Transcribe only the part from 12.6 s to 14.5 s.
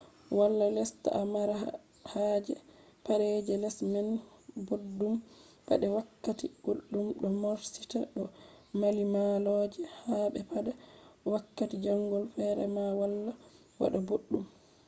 ma wala wada boddum